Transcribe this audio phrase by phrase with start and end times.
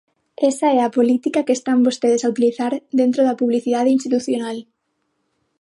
[0.49, 4.57] Esa é a política que están vostedes a utilizar dentro da publicidade institucional.